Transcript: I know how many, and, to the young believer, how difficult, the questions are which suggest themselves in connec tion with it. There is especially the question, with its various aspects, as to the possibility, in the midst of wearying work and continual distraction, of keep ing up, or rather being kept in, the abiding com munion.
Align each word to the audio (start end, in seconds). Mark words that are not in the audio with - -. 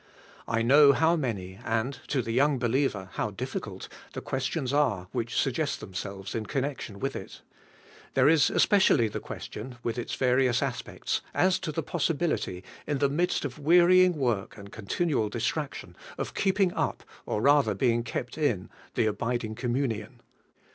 I 0.47 0.63
know 0.63 0.93
how 0.93 1.15
many, 1.15 1.59
and, 1.63 1.93
to 2.07 2.23
the 2.23 2.31
young 2.33 2.57
believer, 2.57 3.09
how 3.13 3.29
difficult, 3.29 3.87
the 4.13 4.21
questions 4.21 4.73
are 4.73 5.07
which 5.11 5.37
suggest 5.37 5.79
themselves 5.79 6.33
in 6.33 6.47
connec 6.47 6.81
tion 6.81 6.97
with 6.99 7.15
it. 7.15 7.43
There 8.15 8.27
is 8.27 8.49
especially 8.49 9.09
the 9.09 9.19
question, 9.19 9.77
with 9.83 9.99
its 9.99 10.15
various 10.15 10.63
aspects, 10.63 11.21
as 11.35 11.59
to 11.59 11.71
the 11.71 11.83
possibility, 11.83 12.63
in 12.87 12.97
the 12.97 13.09
midst 13.09 13.45
of 13.45 13.59
wearying 13.59 14.17
work 14.17 14.57
and 14.57 14.71
continual 14.71 15.29
distraction, 15.29 15.95
of 16.17 16.33
keep 16.33 16.59
ing 16.59 16.73
up, 16.73 17.03
or 17.27 17.39
rather 17.39 17.75
being 17.75 18.01
kept 18.01 18.39
in, 18.39 18.71
the 18.95 19.05
abiding 19.05 19.53
com 19.53 19.71
munion. 19.75 20.13